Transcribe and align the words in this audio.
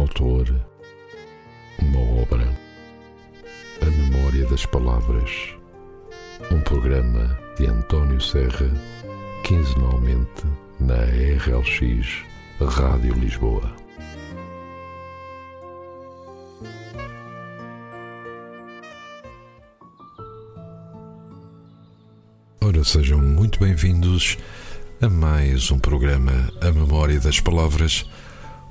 autor, 0.00 0.48
uma 1.78 2.22
obra, 2.22 2.48
a 3.82 3.84
memória 3.84 4.46
das 4.46 4.64
palavras, 4.64 5.30
um 6.50 6.60
programa 6.62 7.38
de 7.58 7.66
António 7.66 8.18
Serra, 8.18 8.70
quinzenalmente 9.44 10.46
na 10.80 10.94
RLX 10.94 12.24
Rádio 12.60 13.12
Lisboa. 13.14 13.70
Ora, 22.62 22.84
sejam 22.84 23.18
muito 23.20 23.58
bem-vindos 23.60 24.38
a 25.02 25.10
mais 25.10 25.70
um 25.70 25.78
programa 25.78 26.50
A 26.62 26.72
Memória 26.72 27.20
das 27.20 27.38
Palavras. 27.38 28.06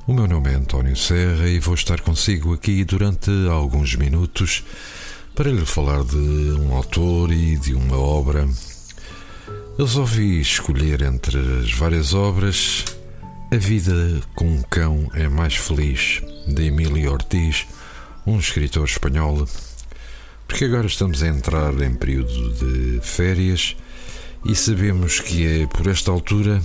O 0.09 0.13
meu 0.13 0.27
nome 0.27 0.49
é 0.49 0.55
António 0.55 0.95
Serra 0.95 1.47
e 1.47 1.59
vou 1.59 1.75
estar 1.75 2.01
consigo 2.01 2.55
aqui 2.55 2.83
durante 2.83 3.29
alguns 3.47 3.93
minutos 3.93 4.63
para 5.35 5.51
lhe 5.51 5.63
falar 5.63 6.03
de 6.03 6.17
um 6.17 6.73
autor 6.73 7.31
e 7.31 7.55
de 7.57 7.75
uma 7.75 7.95
obra. 7.95 8.49
Eu 9.77 9.85
resolvi 9.85 10.41
escolher 10.41 11.03
entre 11.03 11.37
as 11.59 11.71
várias 11.73 12.15
obras 12.15 12.85
A 13.53 13.55
Vida 13.57 14.19
com 14.33 14.45
um 14.45 14.63
Cão 14.63 15.11
é 15.13 15.29
Mais 15.29 15.55
Feliz, 15.55 16.23
de 16.47 16.63
Emílio 16.63 17.11
Ortiz, 17.11 17.67
um 18.25 18.39
escritor 18.39 18.85
espanhol, 18.85 19.47
porque 20.47 20.65
agora 20.65 20.87
estamos 20.87 21.21
a 21.21 21.27
entrar 21.27 21.79
em 21.81 21.93
período 21.93 22.53
de 22.53 22.99
férias 23.03 23.75
e 24.43 24.55
sabemos 24.55 25.19
que 25.19 25.45
é 25.45 25.67
por 25.67 25.85
esta 25.85 26.09
altura 26.09 26.59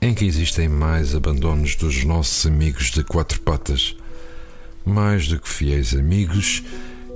em 0.00 0.14
que 0.14 0.24
existem 0.24 0.68
mais 0.68 1.14
abandonos 1.14 1.74
dos 1.76 2.04
nossos 2.04 2.46
amigos 2.46 2.90
de 2.90 3.02
quatro 3.02 3.40
patas. 3.40 3.96
Mais 4.84 5.28
do 5.28 5.38
que 5.38 5.48
fiéis 5.48 5.94
amigos, 5.94 6.62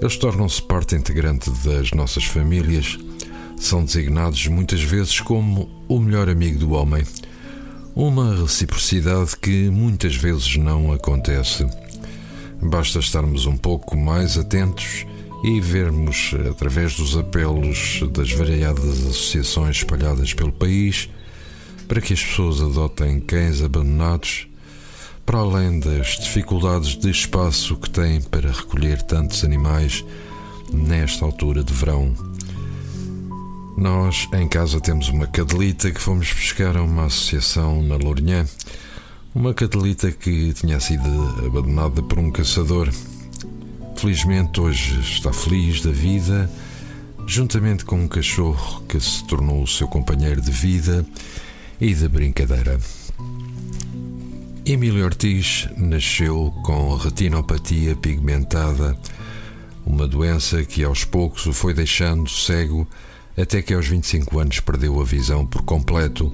eles 0.00 0.16
tornam-se 0.16 0.62
parte 0.62 0.94
integrante 0.94 1.50
das 1.64 1.90
nossas 1.92 2.24
famílias. 2.24 2.98
São 3.58 3.84
designados 3.84 4.46
muitas 4.46 4.82
vezes 4.82 5.20
como 5.20 5.84
o 5.86 6.00
melhor 6.00 6.28
amigo 6.28 6.58
do 6.58 6.72
homem. 6.72 7.04
Uma 7.94 8.34
reciprocidade 8.34 9.36
que 9.36 9.68
muitas 9.68 10.16
vezes 10.16 10.56
não 10.56 10.92
acontece. 10.92 11.66
Basta 12.62 12.98
estarmos 12.98 13.46
um 13.46 13.56
pouco 13.56 13.96
mais 13.96 14.38
atentos 14.38 15.06
e 15.42 15.60
vermos, 15.60 16.34
através 16.50 16.94
dos 16.96 17.16
apelos 17.16 18.02
das 18.12 18.32
variadas 18.32 19.06
associações 19.06 19.76
espalhadas 19.78 20.34
pelo 20.34 20.52
país, 20.52 21.08
para 21.90 22.00
que 22.00 22.12
as 22.12 22.22
pessoas 22.22 22.60
adotem 22.60 23.18
cães 23.18 23.60
abandonados, 23.60 24.46
para 25.26 25.40
além 25.40 25.80
das 25.80 26.20
dificuldades 26.20 26.96
de 26.96 27.10
espaço 27.10 27.76
que 27.76 27.90
têm 27.90 28.22
para 28.22 28.52
recolher 28.52 29.02
tantos 29.02 29.42
animais 29.42 30.04
nesta 30.72 31.24
altura 31.24 31.64
de 31.64 31.72
verão. 31.72 32.14
Nós, 33.76 34.28
em 34.32 34.46
casa, 34.46 34.80
temos 34.80 35.08
uma 35.08 35.26
cadelita 35.26 35.90
que 35.90 36.00
fomos 36.00 36.32
pescar 36.32 36.76
a 36.76 36.82
uma 36.84 37.06
associação 37.06 37.82
na 37.82 37.96
Lourinhã. 37.96 38.46
Uma 39.34 39.52
cadelita 39.52 40.12
que 40.12 40.52
tinha 40.52 40.78
sido 40.78 41.10
abandonada 41.44 42.04
por 42.04 42.20
um 42.20 42.30
caçador 42.30 42.88
Felizmente 43.96 44.60
hoje 44.60 45.00
está 45.00 45.32
feliz 45.32 45.82
da 45.82 45.90
vida, 45.90 46.48
juntamente 47.26 47.84
com 47.84 47.96
um 47.96 48.06
cachorro 48.06 48.80
que 48.88 49.00
se 49.00 49.24
tornou 49.24 49.64
o 49.64 49.66
seu 49.66 49.88
companheiro 49.88 50.40
de 50.40 50.52
vida 50.52 51.04
e 51.80 51.94
de 51.94 52.08
brincadeira. 52.08 52.78
Emílio 54.64 55.04
Ortiz 55.04 55.68
nasceu 55.76 56.52
com 56.64 56.94
retinopatia 56.94 57.96
pigmentada, 57.96 58.96
uma 59.86 60.06
doença 60.06 60.62
que 60.64 60.84
aos 60.84 61.04
poucos 61.04 61.46
o 61.46 61.52
foi 61.52 61.72
deixando 61.72 62.28
cego 62.28 62.86
até 63.36 63.62
que 63.62 63.72
aos 63.72 63.86
25 63.86 64.38
anos 64.38 64.60
perdeu 64.60 65.00
a 65.00 65.04
visão 65.04 65.46
por 65.46 65.62
completo. 65.62 66.32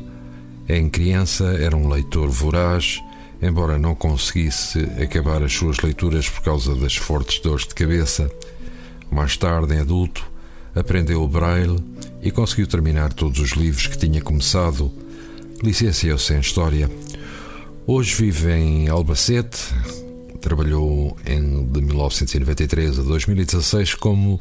Em 0.69 0.89
criança 0.89 1.45
era 1.45 1.77
um 1.77 1.89
leitor 1.89 2.29
voraz 2.29 3.01
embora 3.41 3.79
não 3.79 3.95
conseguisse 3.95 4.81
acabar 5.03 5.43
as 5.43 5.53
suas 5.53 5.79
leituras 5.79 6.29
por 6.29 6.43
causa 6.43 6.75
das 6.75 6.97
fortes 6.97 7.41
dores 7.41 7.67
de 7.67 7.75
cabeça. 7.75 8.31
Mais 9.11 9.37
tarde, 9.37 9.75
em 9.75 9.81
adulto, 9.81 10.27
aprendeu 10.75 11.23
o 11.23 11.29
braille 11.29 11.79
e 12.23 12.31
conseguiu 12.31 12.67
terminar 12.67 13.13
todos 13.13 13.39
os 13.39 13.51
livros 13.51 13.87
que 13.87 13.99
tinha 13.99 14.21
começado. 14.21 14.91
Licenciou-se 15.63 16.35
em 16.35 16.41
História. 16.41 16.91
Hoje 17.87 18.15
vive 18.15 18.53
em 18.53 18.89
Albacete. 18.89 19.75
Trabalhou 20.41 21.17
em, 21.27 21.67
de 21.67 21.81
1993 21.81 22.99
a 22.99 23.03
2016 23.03 23.95
como 23.95 24.41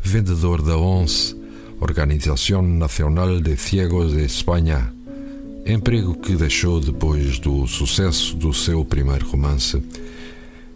vendedor 0.00 0.62
da 0.62 0.76
ONCE, 0.76 1.36
Organização 1.80 2.62
Nacional 2.62 3.40
de 3.40 3.56
Ciegos 3.56 4.12
de 4.12 4.24
Espanha 4.24 4.96
emprego 5.66 6.14
que 6.14 6.36
deixou 6.36 6.80
depois 6.80 7.40
do 7.40 7.66
sucesso 7.66 8.36
do 8.36 8.54
seu 8.54 8.84
primeiro 8.84 9.28
romance. 9.28 9.82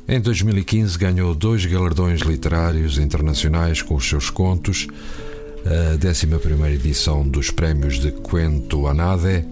Em 0.08 0.20
2015 0.20 0.98
ganhou 0.98 1.32
dois 1.32 1.64
galardões 1.64 2.22
literários 2.22 2.98
internacionais 2.98 3.82
com 3.82 3.94
os 3.94 4.08
seus 4.08 4.30
contos, 4.30 4.88
a 5.64 5.94
11 5.94 6.74
edição 6.74 7.22
dos 7.26 7.50
Prémios 7.50 8.00
de 8.00 8.10
Quento 8.10 8.88
Anade 8.88 9.44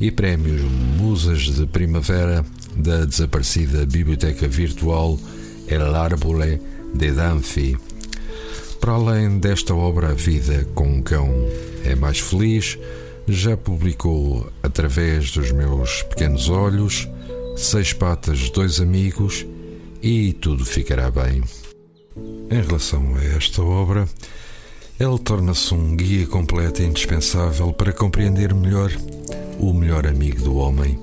e 0.00 0.10
Prémios 0.10 0.62
Musas 0.96 1.42
de 1.42 1.66
Primavera 1.66 2.44
da 2.76 3.04
desaparecida 3.04 3.84
Biblioteca 3.84 4.46
Virtual 4.46 5.18
El 5.66 5.94
Árbole 5.94 6.60
de 6.94 7.12
Danfi. 7.12 7.76
Para 8.80 8.92
além 8.92 9.38
desta 9.38 9.74
obra, 9.74 10.10
A 10.10 10.14
Vida 10.14 10.66
com 10.74 10.86
um 10.88 11.02
Cão 11.02 11.28
é 11.84 11.96
mais 11.96 12.20
feliz, 12.20 12.78
já 13.26 13.56
publicou 13.56 14.50
através 14.62 15.32
dos 15.32 15.50
meus 15.50 16.02
pequenos 16.04 16.48
olhos, 16.48 17.08
seis 17.56 17.92
patas, 17.92 18.50
dois 18.50 18.80
amigos 18.80 19.44
e 20.00 20.32
tudo 20.32 20.64
ficará 20.64 21.10
bem. 21.10 21.42
Em 22.50 22.62
relação 22.62 23.16
a 23.16 23.24
esta 23.24 23.62
obra, 23.62 24.08
ele 24.98 25.18
torna-se 25.18 25.72
um 25.74 25.96
guia 25.96 26.26
completo 26.26 26.82
e 26.82 26.86
indispensável 26.86 27.72
para 27.72 27.92
compreender 27.92 28.54
melhor 28.54 28.90
o 29.58 29.72
melhor 29.72 30.06
amigo 30.06 30.42
do 30.42 30.56
homem 30.56 30.98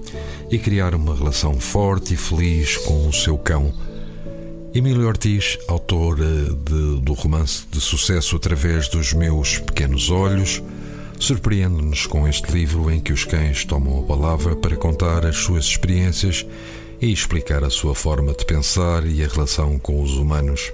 e 0.50 0.58
criar 0.58 0.96
uma 0.96 1.16
relação 1.16 1.60
forte 1.60 2.14
e 2.14 2.18
feliz 2.18 2.78
com 2.78 3.08
o 3.08 3.14
seu 3.14 3.38
cão. 3.38 3.74
Emílio 4.74 5.08
Ortiz, 5.08 5.58
autor 5.68 6.20
eh, 6.20 6.54
de, 6.70 7.02
do 7.02 7.14
romance 7.14 7.64
de 7.72 7.80
sucesso 7.80 8.36
através 8.36 8.90
dos 8.90 9.14
meus 9.14 9.58
pequenos 9.60 10.10
olhos, 10.10 10.62
Surpreende-nos 11.20 12.06
com 12.06 12.28
este 12.28 12.52
livro 12.52 12.92
em 12.92 13.00
que 13.00 13.14
os 13.14 13.24
cães 13.24 13.64
tomam 13.64 14.00
a 14.00 14.04
palavra 14.04 14.56
para 14.56 14.76
contar 14.76 15.26
as 15.26 15.38
suas 15.38 15.66
experiências 15.66 16.46
e 17.02 17.12
explicar 17.12 17.64
a 17.64 17.70
sua 17.70 17.96
forma 17.96 18.34
de 18.34 18.46
pensar 18.46 19.06
e 19.06 19.24
a 19.24 19.28
relação 19.28 19.80
com 19.80 20.02
os 20.02 20.18
humanos. 20.18 20.74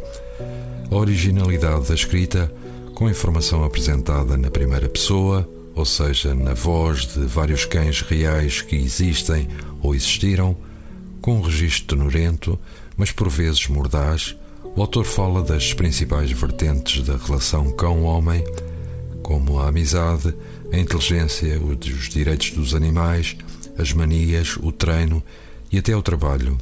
A 0.89 0.95
originalidade 0.95 1.87
da 1.87 1.93
escrita, 1.93 2.51
com 3.01 3.09
informação 3.09 3.63
apresentada 3.63 4.37
na 4.37 4.51
primeira 4.51 4.87
pessoa, 4.87 5.49
ou 5.73 5.83
seja, 5.83 6.35
na 6.35 6.53
voz 6.53 7.07
de 7.07 7.25
vários 7.25 7.65
cães 7.65 8.01
reais 8.01 8.61
que 8.61 8.75
existem 8.75 9.47
ou 9.81 9.95
existiram, 9.95 10.55
com 11.19 11.37
um 11.37 11.41
registro 11.41 11.97
tenorento, 11.97 12.59
mas 12.95 13.11
por 13.11 13.27
vezes 13.27 13.67
mordaz, 13.67 14.37
o 14.75 14.81
autor 14.81 15.03
fala 15.03 15.41
das 15.41 15.73
principais 15.73 16.29
vertentes 16.31 17.03
da 17.03 17.17
relação 17.17 17.71
cão-homem 17.71 18.43
como 19.23 19.57
a 19.57 19.69
amizade, 19.69 20.31
a 20.71 20.77
inteligência, 20.77 21.59
os 21.59 22.07
direitos 22.07 22.51
dos 22.51 22.75
animais, 22.75 23.35
as 23.79 23.91
manias, 23.93 24.57
o 24.61 24.71
treino 24.71 25.23
e 25.71 25.79
até 25.79 25.95
o 25.95 26.03
trabalho. 26.03 26.55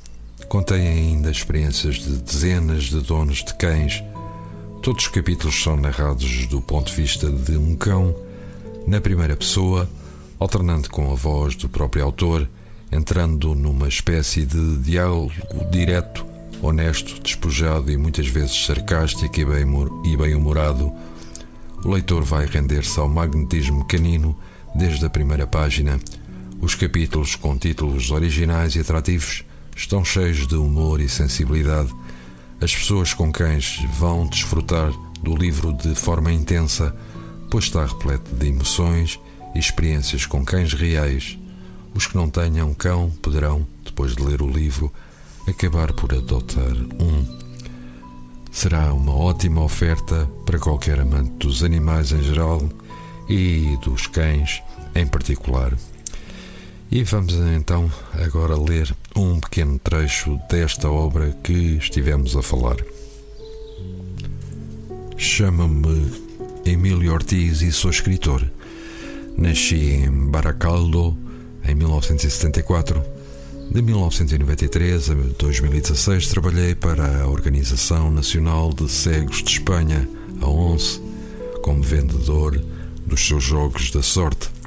Contém 0.48 0.88
ainda 0.88 1.30
experiências 1.30 1.96
de 1.96 2.16
dezenas 2.16 2.86
de 2.86 3.02
donos 3.02 3.44
de 3.44 3.54
cães. 3.56 4.02
Todos 4.81 5.06
os 5.06 5.10
capítulos 5.10 5.62
são 5.62 5.76
narrados 5.76 6.48
do 6.48 6.62
ponto 6.62 6.90
de 6.90 6.96
vista 6.96 7.30
de 7.30 7.58
um 7.58 7.76
cão, 7.76 8.16
na 8.88 9.02
primeira 9.02 9.36
pessoa, 9.36 9.90
alternando 10.40 10.90
com 10.90 11.12
a 11.12 11.16
voz 11.16 11.56
do 11.56 11.70
próprio 11.70 12.04
autor, 12.04 12.50
entrando 12.92 13.54
numa 13.54 13.88
espécie 13.88 14.46
de 14.46 14.78
diálogo 14.78 15.31
direto, 15.72 16.26
honesto, 16.62 17.22
despojado 17.22 17.92
e 17.92 17.98
muitas 17.98 18.28
vezes 18.28 18.66
sarcástico 18.66 19.36
e 20.06 20.18
bem-humorado 20.18 20.92
o 21.84 21.92
leitor 21.92 22.24
vai 22.24 22.46
render-se 22.46 23.00
ao 23.00 23.08
magnetismo 23.08 23.86
canino 23.86 24.38
desde 24.76 25.06
a 25.06 25.10
primeira 25.10 25.48
página. 25.48 25.98
Os 26.62 26.76
capítulos 26.76 27.36
com 27.36 27.58
títulos 27.58 28.12
originais 28.12 28.76
e 28.76 28.80
atrativos 28.80 29.46
estão 29.76 30.04
cheios 30.04 30.46
de 30.46 30.56
humor 30.56 31.00
e 31.00 31.08
sensibilidade. 31.08 31.90
As 32.62 32.76
pessoas 32.76 33.14
com 33.14 33.32
cães 33.32 33.80
vão 33.98 34.28
desfrutar 34.28 34.92
do 35.24 35.34
livro 35.34 35.72
de 35.72 35.96
forma 35.96 36.32
intensa, 36.32 36.94
pois 37.50 37.66
está 37.66 37.86
repleto 37.86 38.36
de 38.36 38.48
emoções 38.48 39.18
e 39.56 39.60
experiências 39.60 40.26
com 40.26 40.44
cães 40.44 40.74
reais. 40.74 41.38
Os 41.96 42.06
que 42.06 42.18
não 42.18 42.30
tenham 42.30 42.74
cão 42.74 43.10
poderão, 43.22 43.66
depois 43.86 44.14
de 44.14 44.24
ler 44.24 44.42
o 44.42 44.48
livro, 44.48 44.92
acabar 45.48 45.94
por 45.94 46.14
adotar 46.14 46.76
um. 47.00 47.40
Será 48.52 48.94
uma 48.94 49.16
ótima 49.16 49.64
oferta 49.64 50.30
para 50.46 50.60
qualquer 50.60 51.00
amante 51.00 51.32
dos 51.38 51.64
animais 51.64 52.12
em 52.12 52.22
geral 52.22 52.62
e 53.30 53.78
dos 53.82 54.06
cães 54.08 54.62
em 54.94 55.08
particular. 55.08 55.74
E 56.92 57.04
vamos 57.04 57.36
então 57.56 57.92
agora 58.14 58.60
ler 58.60 58.92
um 59.16 59.40
pequeno 59.40 59.78
trecho 59.78 60.40
desta 60.50 60.90
obra 60.90 61.38
que 61.44 61.78
estivemos 61.78 62.36
a 62.36 62.42
falar. 62.42 62.78
Chamo-me 65.16 66.12
Emílio 66.66 67.14
Ortiz 67.14 67.62
e 67.62 67.72
sou 67.72 67.92
escritor. 67.92 68.44
Nasci 69.38 69.76
em 69.76 70.10
Baracaldo 70.32 71.16
em 71.64 71.76
1974. 71.76 73.04
De 73.70 73.84
1993 73.84 75.12
a 75.12 75.14
2016 75.14 76.28
trabalhei 76.30 76.74
para 76.74 77.22
a 77.22 77.28
Organização 77.28 78.10
Nacional 78.10 78.74
de 78.74 78.90
Cegos 78.90 79.44
de 79.44 79.52
Espanha, 79.52 80.10
a 80.42 80.50
ONCE, 80.50 81.00
como 81.62 81.84
vendedor 81.84 82.60
dos 83.06 83.28
seus 83.28 83.44
jogos 83.44 83.92
da 83.92 84.02
sorte. 84.02 84.59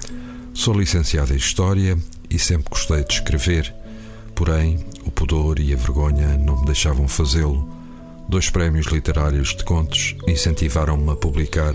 Sou 0.62 0.78
licenciado 0.78 1.32
em 1.32 1.36
História 1.36 1.98
e 2.30 2.38
sempre 2.38 2.70
gostei 2.70 3.02
de 3.02 3.14
escrever, 3.14 3.74
porém 4.32 4.78
o 5.04 5.10
pudor 5.10 5.58
e 5.58 5.74
a 5.74 5.76
vergonha 5.76 6.38
não 6.38 6.60
me 6.60 6.66
deixavam 6.66 7.08
fazê-lo. 7.08 7.68
Dois 8.28 8.48
prémios 8.48 8.86
literários 8.86 9.56
de 9.56 9.64
contos 9.64 10.14
incentivaram-me 10.24 11.10
a 11.10 11.16
publicar 11.16 11.74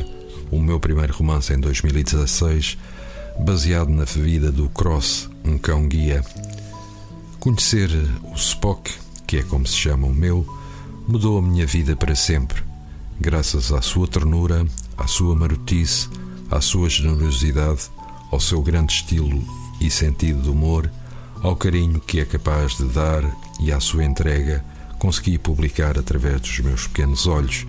o 0.49 0.57
meu 0.57 0.79
primeiro 0.79 1.13
romance 1.13 1.53
em 1.53 1.59
2016, 1.59 2.77
baseado 3.41 3.89
na 3.89 4.05
vida 4.05 4.53
do 4.53 4.69
Cross, 4.69 5.29
um 5.43 5.57
cão-guia. 5.57 6.23
Conhecer 7.41 7.89
o 8.23 8.35
Spock, 8.35 8.89
que 9.27 9.35
é 9.35 9.43
como 9.43 9.67
se 9.67 9.75
chama 9.75 10.07
o 10.07 10.13
meu, 10.13 10.47
mudou 11.05 11.39
a 11.39 11.41
minha 11.41 11.65
vida 11.65 11.93
para 11.93 12.15
sempre, 12.15 12.63
graças 13.19 13.69
à 13.73 13.81
sua 13.81 14.07
ternura, 14.07 14.65
à 14.97 15.07
sua 15.07 15.35
marotice, 15.35 16.07
à 16.49 16.61
sua 16.61 16.87
generosidade, 16.87 17.89
ao 18.31 18.39
seu 18.39 18.61
grande 18.61 18.93
estilo 18.93 19.43
e 19.79 19.89
sentido 19.89 20.41
de 20.41 20.49
humor, 20.49 20.91
ao 21.41 21.55
carinho 21.55 21.99
que 21.99 22.19
é 22.19 22.25
capaz 22.25 22.77
de 22.77 22.85
dar 22.85 23.23
e 23.59 23.71
à 23.71 23.79
sua 23.79 24.03
entrega, 24.03 24.63
consegui 24.99 25.37
publicar 25.37 25.97
através 25.97 26.41
dos 26.41 26.59
meus 26.59 26.87
pequenos 26.87 27.27
olhos 27.27 27.65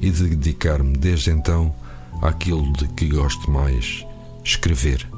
e 0.00 0.10
dedicar-me 0.10 0.96
desde 0.96 1.30
então 1.30 1.74
àquilo 2.20 2.72
de 2.72 2.88
que 2.88 3.08
gosto 3.08 3.50
mais: 3.50 4.04
escrever. 4.44 5.08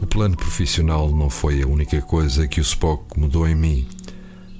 O 0.00 0.06
plano 0.06 0.36
profissional 0.36 1.10
não 1.10 1.30
foi 1.30 1.62
a 1.62 1.66
única 1.66 2.00
coisa 2.02 2.46
que 2.46 2.60
o 2.60 2.62
Spock 2.62 3.18
mudou 3.18 3.48
em 3.48 3.54
mim. 3.54 3.88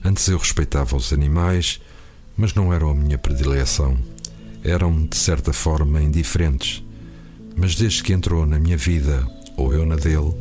Antes 0.03 0.29
eu 0.29 0.39
respeitava 0.39 0.97
os 0.97 1.13
animais, 1.13 1.81
mas 2.37 2.55
não 2.55 2.73
eram 2.73 2.91
a 2.91 2.95
minha 2.95 3.19
predileção. 3.19 3.99
Eram, 4.65 5.07
de 5.07 5.17
certa 5.17 5.53
forma, 5.53 6.01
indiferentes. 6.03 6.83
Mas 7.55 7.75
desde 7.75 8.03
que 8.03 8.13
entrou 8.13 8.47
na 8.47 8.59
minha 8.59 8.77
vida, 8.77 9.27
ou 9.57 9.73
eu 9.73 9.87
na 9.87 9.97
dele, 9.97 10.35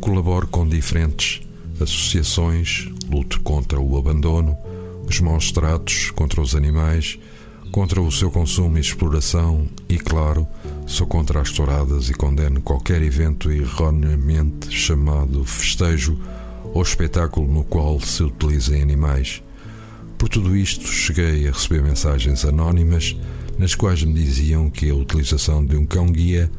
colaboro 0.00 0.46
com 0.46 0.66
diferentes 0.66 1.40
associações, 1.80 2.88
luto 3.10 3.40
contra 3.40 3.80
o 3.80 3.98
abandono, 3.98 4.56
os 5.08 5.20
maus 5.20 5.52
tratos 5.52 6.10
contra 6.10 6.40
os 6.40 6.54
animais, 6.54 7.18
contra 7.70 8.00
o 8.00 8.10
seu 8.10 8.30
consumo 8.30 8.78
e 8.78 8.80
exploração 8.80 9.66
e, 9.88 9.98
claro, 9.98 10.46
sou 10.86 11.06
contra 11.06 11.40
as 11.40 11.50
touradas 11.50 12.08
e 12.08 12.14
condeno 12.14 12.60
qualquer 12.60 13.02
evento 13.02 13.50
erroneamente 13.50 14.74
chamado 14.74 15.44
festejo 15.44 16.18
ou 16.72 16.82
espetáculo 16.82 17.46
no 17.46 17.64
qual 17.64 18.00
se 18.00 18.22
utilizem 18.22 18.82
animais. 18.82 19.42
Por 20.16 20.28
tudo 20.28 20.56
isto, 20.56 20.86
cheguei 20.86 21.46
a 21.46 21.52
receber 21.52 21.82
mensagens 21.82 22.44
anónimas 22.44 23.16
nas 23.58 23.74
quais 23.74 24.02
me 24.02 24.14
diziam 24.14 24.70
que 24.70 24.88
a 24.88 24.94
utilização 24.94 25.64
de 25.64 25.76
um 25.76 25.84
cão-guia 25.84 26.50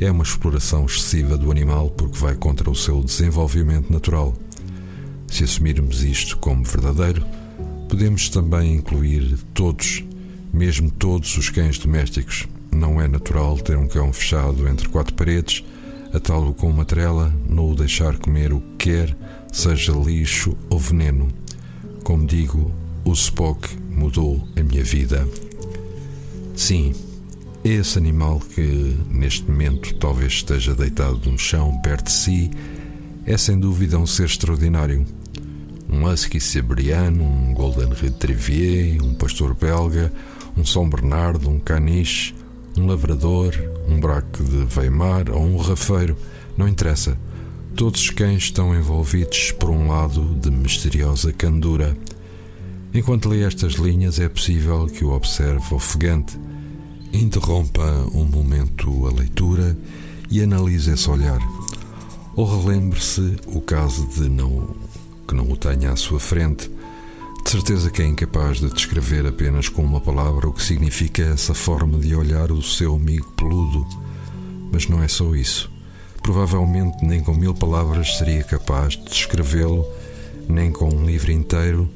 é 0.00 0.10
uma 0.10 0.24
exploração 0.24 0.86
excessiva 0.86 1.36
do 1.36 1.50
animal 1.50 1.90
porque 1.90 2.18
vai 2.18 2.34
contra 2.34 2.70
o 2.70 2.74
seu 2.74 3.02
desenvolvimento 3.02 3.92
natural. 3.92 4.34
Se 5.28 5.44
assumirmos 5.44 6.02
isto 6.02 6.38
como 6.38 6.64
verdadeiro, 6.64 7.24
podemos 7.88 8.30
também 8.30 8.74
incluir 8.74 9.38
todos, 9.52 10.02
mesmo 10.52 10.90
todos 10.90 11.36
os 11.36 11.50
cães 11.50 11.78
domésticos. 11.78 12.48
Não 12.72 13.00
é 13.00 13.06
natural 13.06 13.58
ter 13.58 13.76
um 13.76 13.86
cão 13.86 14.10
fechado 14.12 14.66
entre 14.66 14.88
quatro 14.88 15.14
paredes, 15.14 15.62
atá-lo 16.14 16.54
com 16.54 16.70
uma 16.70 16.84
trela, 16.84 17.32
não 17.48 17.70
o 17.70 17.74
deixar 17.74 18.16
comer 18.16 18.52
o 18.52 18.60
que 18.78 18.90
quer, 18.90 19.16
seja 19.52 19.92
lixo 19.92 20.56
ou 20.70 20.78
veneno. 20.78 21.28
Como 22.02 22.26
digo, 22.26 22.72
o 23.04 23.12
Spock 23.12 23.68
mudou 23.90 24.48
a 24.56 24.62
minha 24.62 24.82
vida. 24.82 25.28
Sim, 26.56 26.94
esse 27.68 27.98
animal 27.98 28.40
que 28.40 28.96
neste 29.10 29.50
momento 29.50 29.94
talvez 29.96 30.32
esteja 30.32 30.74
deitado 30.74 31.30
no 31.30 31.38
chão 31.38 31.78
perto 31.82 32.06
de 32.06 32.12
si 32.12 32.50
é 33.26 33.36
sem 33.36 33.58
dúvida 33.60 33.98
um 33.98 34.06
ser 34.06 34.24
extraordinário. 34.24 35.04
Um 35.92 36.04
husky 36.04 36.40
siberiano, 36.40 37.22
um 37.22 37.52
golden 37.52 37.90
retriever, 37.90 39.04
um 39.04 39.14
pastor 39.14 39.54
belga, 39.54 40.10
um 40.56 40.64
São 40.64 40.88
Bernardo, 40.88 41.50
um 41.50 41.58
caniche, 41.58 42.34
um 42.78 42.86
lavrador, 42.86 43.52
um 43.86 44.00
braque 44.00 44.42
de 44.42 44.66
Weimar 44.74 45.30
ou 45.30 45.42
um 45.42 45.56
rafeiro, 45.58 46.16
não 46.56 46.66
interessa. 46.66 47.16
Todos 47.76 48.00
os 48.00 48.10
cães 48.10 48.44
estão 48.44 48.74
envolvidos 48.74 49.52
por 49.52 49.68
um 49.68 49.88
lado 49.88 50.34
de 50.40 50.50
misteriosa 50.50 51.32
candura. 51.32 51.94
Enquanto 52.94 53.28
lê 53.28 53.42
estas 53.42 53.74
linhas, 53.74 54.18
é 54.18 54.28
possível 54.28 54.86
que 54.86 55.04
o 55.04 55.10
observe 55.10 55.74
ofegante 55.74 56.38
Interrompa 57.12 57.82
um 58.14 58.24
momento 58.24 59.06
a 59.06 59.12
leitura 59.12 59.76
e 60.30 60.40
analise 60.40 60.92
esse 60.92 61.10
olhar. 61.10 61.40
Ou 62.36 62.46
relembre-se 62.46 63.36
o 63.46 63.60
caso 63.60 64.06
de 64.06 64.28
não 64.28 64.76
que 65.26 65.34
não 65.34 65.50
o 65.50 65.56
tenha 65.56 65.90
à 65.90 65.96
sua 65.96 66.20
frente. 66.20 66.70
De 67.44 67.50
certeza 67.50 67.90
que 67.90 68.00
é 68.00 68.06
incapaz 68.06 68.58
de 68.58 68.72
descrever 68.72 69.26
apenas 69.26 69.68
com 69.68 69.82
uma 69.82 70.00
palavra 70.00 70.48
o 70.48 70.52
que 70.52 70.62
significa 70.62 71.22
essa 71.22 71.52
forma 71.52 71.98
de 71.98 72.14
olhar 72.14 72.52
o 72.52 72.62
seu 72.62 72.94
amigo 72.94 73.28
peludo. 73.32 73.84
Mas 74.72 74.88
não 74.88 75.02
é 75.02 75.08
só 75.08 75.34
isso. 75.34 75.70
Provavelmente 76.22 77.04
nem 77.04 77.20
com 77.20 77.34
mil 77.34 77.54
palavras 77.54 78.18
seria 78.18 78.44
capaz 78.44 78.92
de 78.94 79.04
descrevê-lo, 79.04 79.84
nem 80.48 80.70
com 80.70 80.88
um 80.88 81.04
livro 81.04 81.32
inteiro 81.32 81.90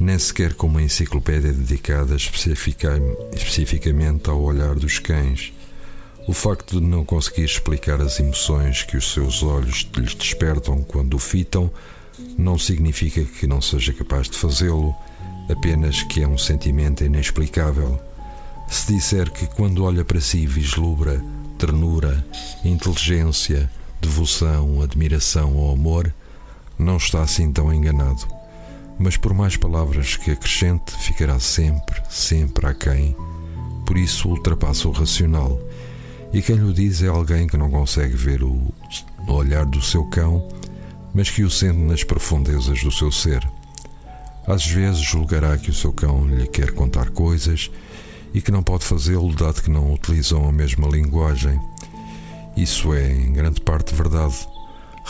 nem 0.00 0.18
sequer 0.18 0.54
com 0.54 0.66
uma 0.66 0.82
enciclopédia 0.82 1.52
dedicada 1.52 2.16
especificamente 2.16 4.30
ao 4.30 4.40
olhar 4.40 4.74
dos 4.74 4.98
cães. 4.98 5.52
O 6.26 6.32
facto 6.32 6.80
de 6.80 6.86
não 6.86 7.04
conseguir 7.04 7.44
explicar 7.44 8.00
as 8.00 8.18
emoções 8.18 8.82
que 8.82 8.96
os 8.96 9.12
seus 9.12 9.42
olhos 9.42 9.86
lhes 9.94 10.14
despertam 10.14 10.82
quando 10.82 11.14
o 11.14 11.18
fitam 11.18 11.70
não 12.38 12.58
significa 12.58 13.22
que 13.22 13.46
não 13.46 13.60
seja 13.60 13.92
capaz 13.92 14.30
de 14.30 14.38
fazê-lo, 14.38 14.96
apenas 15.50 16.02
que 16.04 16.22
é 16.22 16.28
um 16.28 16.38
sentimento 16.38 17.04
inexplicável. 17.04 18.00
Se 18.68 18.94
disser 18.94 19.30
que 19.30 19.46
quando 19.46 19.84
olha 19.84 20.04
para 20.04 20.20
si 20.20 20.46
vislumbra 20.46 21.22
ternura, 21.58 22.24
inteligência, 22.64 23.70
devoção, 24.00 24.80
admiração 24.80 25.54
ou 25.56 25.74
amor, 25.74 26.14
não 26.78 26.96
está 26.96 27.22
assim 27.22 27.52
tão 27.52 27.72
enganado 27.72 28.39
mas 29.00 29.16
por 29.16 29.32
mais 29.32 29.56
palavras 29.56 30.14
que 30.14 30.30
acrescente, 30.30 30.92
ficará 30.98 31.40
sempre, 31.40 32.02
sempre 32.10 32.66
aquém. 32.66 33.16
Por 33.86 33.96
isso 33.96 34.28
ultrapassa 34.28 34.86
o 34.88 34.92
racional. 34.92 35.58
E 36.34 36.42
quem 36.42 36.56
lhe 36.56 36.72
diz 36.74 37.02
é 37.02 37.08
alguém 37.08 37.46
que 37.46 37.56
não 37.56 37.70
consegue 37.70 38.14
ver 38.14 38.42
o 38.42 38.72
olhar 39.26 39.64
do 39.64 39.80
seu 39.80 40.04
cão, 40.04 40.46
mas 41.14 41.30
que 41.30 41.42
o 41.42 41.50
sente 41.50 41.78
nas 41.78 42.04
profundezas 42.04 42.84
do 42.84 42.92
seu 42.92 43.10
ser. 43.10 43.42
Às 44.46 44.66
vezes 44.66 45.00
julgará 45.00 45.56
que 45.56 45.70
o 45.70 45.74
seu 45.74 45.94
cão 45.94 46.28
lhe 46.28 46.46
quer 46.46 46.72
contar 46.72 47.08
coisas 47.08 47.70
e 48.34 48.42
que 48.42 48.52
não 48.52 48.62
pode 48.62 48.84
fazê-lo, 48.84 49.34
dado 49.34 49.62
que 49.62 49.70
não 49.70 49.94
utilizam 49.94 50.46
a 50.46 50.52
mesma 50.52 50.86
linguagem. 50.86 51.58
Isso 52.54 52.92
é, 52.92 53.10
em 53.10 53.32
grande 53.32 53.62
parte, 53.62 53.94
verdade. 53.94 54.46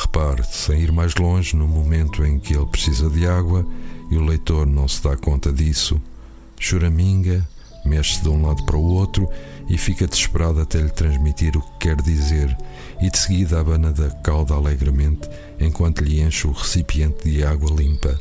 Repare, 0.01 0.43
sem 0.45 0.81
ir 0.81 0.91
mais 0.91 1.15
longe, 1.17 1.55
no 1.55 1.69
momento 1.69 2.25
em 2.25 2.39
que 2.39 2.55
ele 2.55 2.65
precisa 2.65 3.11
de 3.11 3.27
água 3.27 3.67
e 4.11 4.17
o 4.17 4.25
leitor 4.25 4.67
não 4.67 4.89
se 4.89 5.03
dá 5.03 5.15
conta 5.15 5.53
disso, 5.53 6.01
choraminga, 6.59 7.47
mexe-se 7.85 8.23
de 8.23 8.31
um 8.31 8.47
lado 8.47 8.65
para 8.65 8.79
o 8.79 8.83
outro 8.83 9.29
e 9.69 9.77
fica 9.77 10.07
desesperado 10.07 10.59
até 10.59 10.81
lhe 10.81 10.89
transmitir 10.89 11.55
o 11.55 11.61
que 11.61 11.89
quer 11.89 11.97
dizer, 12.01 12.57
e 12.99 13.11
de 13.11 13.19
seguida 13.19 13.61
abana 13.61 13.93
da 13.93 14.11
cauda 14.11 14.55
alegremente 14.55 15.29
enquanto 15.61 16.03
lhe 16.03 16.23
enche 16.23 16.47
o 16.47 16.53
recipiente 16.53 17.29
de 17.29 17.45
água 17.45 17.71
limpa. 17.71 18.19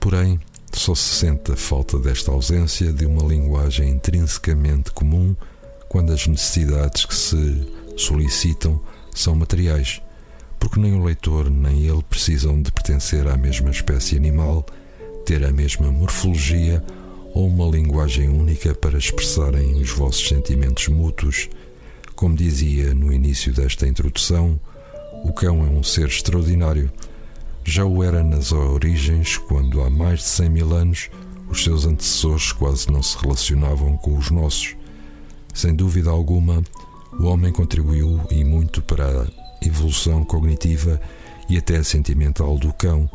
Porém, 0.00 0.40
só 0.72 0.94
se 0.94 1.16
sente 1.16 1.52
a 1.52 1.56
falta 1.56 1.98
desta 1.98 2.32
ausência 2.32 2.90
de 2.94 3.04
uma 3.04 3.22
linguagem 3.22 3.90
intrinsecamente 3.90 4.90
comum 4.90 5.36
quando 5.86 6.14
as 6.14 6.26
necessidades 6.26 7.04
que 7.04 7.14
se 7.14 7.68
solicitam 7.94 8.80
são 9.14 9.34
materiais, 9.34 10.00
porque 10.64 10.80
nem 10.80 10.94
o 10.94 11.04
leitor 11.04 11.50
nem 11.50 11.84
ele 11.84 12.02
precisam 12.08 12.62
de 12.62 12.72
pertencer 12.72 13.28
à 13.28 13.36
mesma 13.36 13.70
espécie 13.70 14.16
animal 14.16 14.64
ter 15.26 15.44
a 15.44 15.52
mesma 15.52 15.92
morfologia 15.92 16.82
ou 17.34 17.46
uma 17.48 17.66
linguagem 17.66 18.30
única 18.30 18.74
para 18.74 18.96
expressarem 18.96 19.74
os 19.74 19.90
vossos 19.90 20.26
sentimentos 20.26 20.88
mútuos. 20.88 21.50
Como 22.14 22.34
dizia 22.34 22.94
no 22.94 23.12
início 23.12 23.52
desta 23.52 23.86
introdução, 23.86 24.58
o 25.22 25.34
cão 25.34 25.58
é 25.66 25.68
um 25.68 25.82
ser 25.82 26.08
extraordinário. 26.08 26.90
Já 27.62 27.84
o 27.84 28.02
era 28.02 28.24
nas 28.24 28.50
origens, 28.50 29.36
quando 29.36 29.82
há 29.82 29.90
mais 29.90 30.20
de 30.20 30.26
100 30.26 30.48
mil 30.48 30.74
anos 30.74 31.10
os 31.50 31.62
seus 31.62 31.84
antecessores 31.84 32.52
quase 32.52 32.90
não 32.90 33.02
se 33.02 33.18
relacionavam 33.18 33.98
com 33.98 34.16
os 34.16 34.30
nossos. 34.30 34.76
Sem 35.52 35.74
dúvida 35.74 36.08
alguma, 36.08 36.64
o 37.12 37.24
homem 37.24 37.52
contribuiu 37.52 38.18
e 38.30 38.42
muito 38.44 38.80
para 38.80 39.26
evolução 39.64 40.24
cognitiva 40.24 41.00
e 41.48 41.56
até 41.56 41.82
sentimental 41.82 42.58
do 42.58 42.72
cão, 42.72 43.08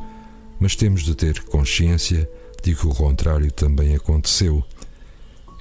mas 0.60 0.76
temos 0.76 1.04
de 1.04 1.16
ter 1.16 1.44
consciência 1.44 2.30
de 2.62 2.76
que 2.76 2.88
o 2.88 2.94
contrário 2.94 3.52
também 3.52 3.96
aconteceu. 3.96 4.64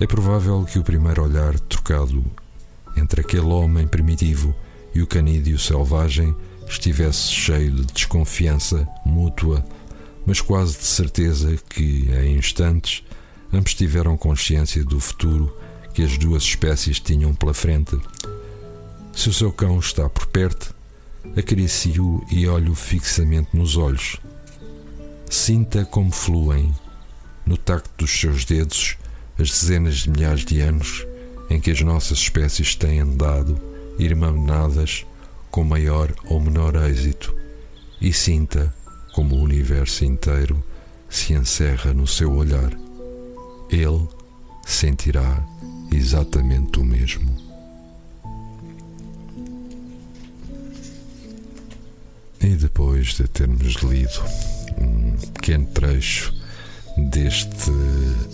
É 0.00 0.07
provável 0.07 0.64
que 0.64 0.78
o 0.78 0.85
primeiro 0.85 1.23
olhar 1.23 1.59
trocado 1.61 2.25
entre 2.97 3.21
aquele 3.21 3.47
homem 3.47 3.87
primitivo 3.87 4.54
e 4.95 5.02
o 5.02 5.07
canídeo 5.07 5.59
selvagem 5.59 6.35
estivesse 6.68 7.33
cheio 7.33 7.71
de 7.73 7.85
desconfiança 7.87 8.87
mútua, 9.04 9.64
mas 10.26 10.40
quase 10.40 10.76
de 10.76 10.85
certeza 10.85 11.57
que, 11.68 12.09
em 12.23 12.37
instantes, 12.37 13.02
ambos 13.52 13.75
tiveram 13.75 14.16
consciência 14.16 14.85
do 14.85 15.00
futuro 15.00 15.57
que 15.95 16.02
as 16.02 16.18
duas 16.18 16.42
espécies 16.42 17.00
tinham 17.00 17.35
pela 17.35 17.54
frente. 17.54 17.99
Se 19.14 19.28
o 19.28 19.33
seu 19.33 19.50
cão 19.50 19.78
está 19.78 20.09
por 20.09 20.26
perto, 20.26 20.75
acaricie-o 21.37 22.25
e 22.30 22.47
olhe-o 22.47 22.75
fixamente 22.75 23.56
nos 23.56 23.76
olhos. 23.76 24.18
Sinta 25.30 25.85
como 25.85 26.11
fluem, 26.11 26.75
no 27.44 27.56
tacto 27.56 27.90
dos 27.99 28.11
seus 28.11 28.44
dedos, 28.44 28.97
as 29.38 29.50
dezenas 29.50 29.97
de 29.97 30.11
milhares 30.11 30.44
de 30.44 30.61
anos 30.61 31.06
em 31.50 31.61
que 31.61 31.70
as 31.70 31.80
nossas 31.80 32.18
espécies 32.18 32.75
têm 32.75 33.00
andado 33.00 33.58
irmanadas 33.99 35.06
com 35.50 35.64
maior 35.64 36.14
ou 36.26 36.40
menor 36.40 36.76
êxito, 36.76 37.35
e 38.00 38.12
sinta 38.12 38.73
como 39.12 39.35
o 39.35 39.42
universo 39.42 40.04
inteiro 40.04 40.62
se 41.08 41.32
encerra 41.32 41.92
no 41.92 42.06
seu 42.06 42.32
olhar. 42.32 42.70
Ele 43.70 44.06
sentirá 44.64 45.42
exatamente 45.90 46.78
o 46.78 46.85
mesmo. 46.85 47.48
E 52.49 52.52
depois 52.52 53.09
de 53.09 53.28
termos 53.28 53.75
lido 53.75 54.25
um 54.81 55.12
pequeno 55.35 55.67
trecho 55.67 56.33
deste 56.97 57.71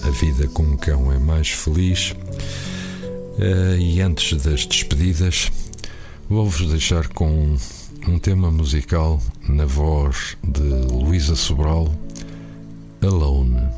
A 0.05 0.11
Vida 0.11 0.47
com 0.47 0.63
um 0.63 0.77
Cão 0.77 1.11
é 1.11 1.19
Mais 1.19 1.49
Feliz, 1.51 2.13
uh, 2.13 3.77
e 3.77 4.01
antes 4.01 4.41
das 4.41 4.67
despedidas, 4.67 5.51
vou-vos 6.31 6.71
deixar 6.71 7.09
com 7.09 7.57
um 8.07 8.19
tema 8.21 8.53
musical 8.53 9.21
na 9.49 9.67
voz 9.67 10.37
de 10.45 10.63
Luísa 10.63 11.35
Sobral, 11.35 11.93
Alone. 13.03 13.69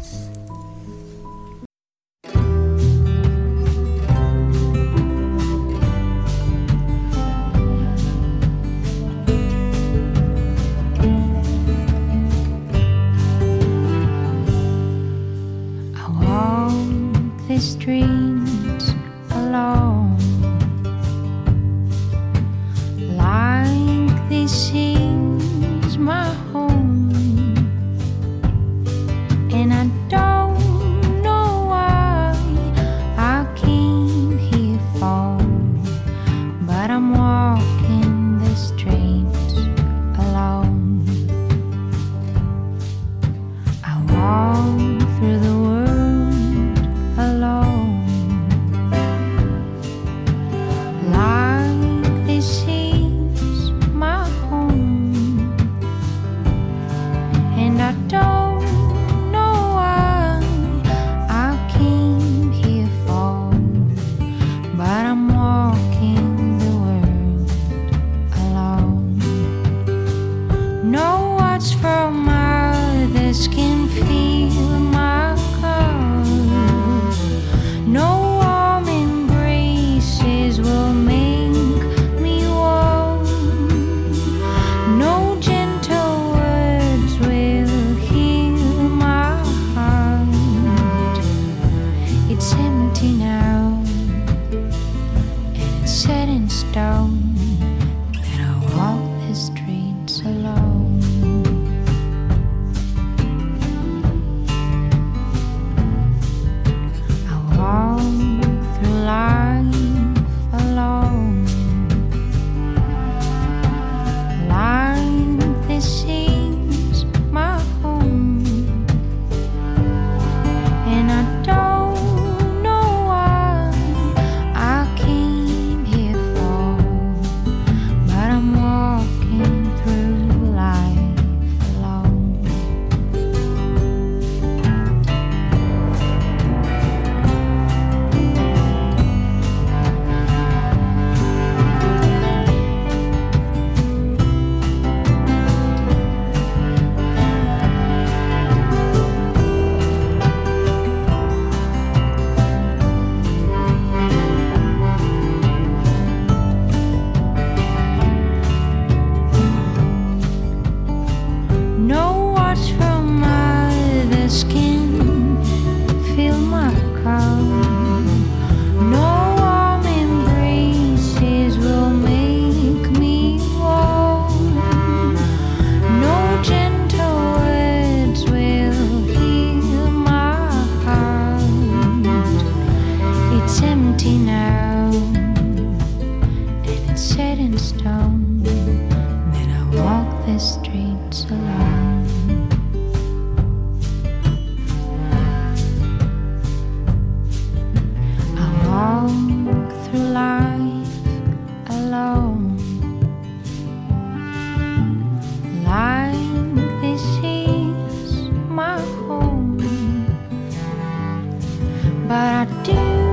but 212.08 212.14
I 212.14 212.44
do. 212.62 213.05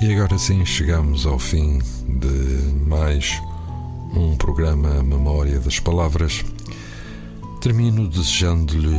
E 0.00 0.14
agora 0.14 0.38
sim 0.38 0.64
chegamos 0.64 1.26
ao 1.26 1.40
fim 1.40 1.80
de 2.06 2.72
mais 2.86 3.42
um 4.14 4.36
programa 4.36 5.02
Memória 5.02 5.58
das 5.58 5.80
Palavras. 5.80 6.44
Termino 7.60 8.06
desejando-lhe 8.06 8.96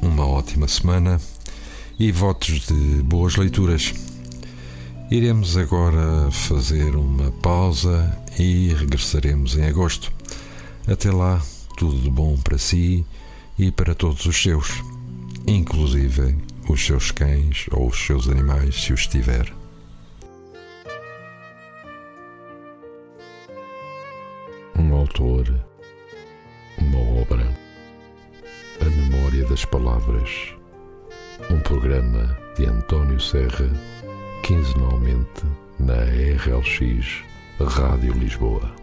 uma 0.00 0.24
ótima 0.24 0.68
semana 0.68 1.20
e 1.98 2.12
votos 2.12 2.68
de 2.68 3.02
boas 3.02 3.34
leituras. 3.34 3.92
Iremos 5.10 5.56
agora 5.56 6.30
fazer 6.30 6.94
uma 6.94 7.32
pausa 7.42 8.16
e 8.38 8.72
regressaremos 8.74 9.56
em 9.56 9.64
agosto. 9.64 10.12
Até 10.86 11.10
lá, 11.10 11.42
tudo 11.76 12.00
de 12.00 12.10
bom 12.10 12.36
para 12.36 12.58
si 12.58 13.04
e 13.58 13.72
para 13.72 13.92
todos 13.92 14.24
os 14.24 14.40
seus, 14.40 14.84
inclusive 15.48 16.38
os 16.68 16.86
seus 16.86 17.10
cães 17.10 17.66
ou 17.72 17.88
os 17.88 17.98
seus 17.98 18.28
animais, 18.28 18.80
se 18.84 18.92
os 18.92 19.04
tiver. 19.04 19.57
Das 29.58 29.64
palavras, 29.64 30.54
um 31.50 31.58
programa 31.58 32.38
de 32.56 32.66
António 32.66 33.18
Serra, 33.18 33.68
quinzenalmente 34.44 35.42
na 35.80 35.94
RLX 35.94 37.24
Rádio 37.58 38.12
Lisboa. 38.12 38.77